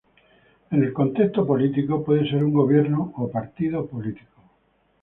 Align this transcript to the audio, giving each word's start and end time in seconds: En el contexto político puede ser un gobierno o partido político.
En 0.71 0.83
el 0.83 0.93
contexto 0.93 1.45
político 1.45 2.03
puede 2.03 2.27
ser 2.27 2.43
un 2.43 2.53
gobierno 2.53 3.13
o 3.17 3.29
partido 3.29 3.85
político. 3.85 4.41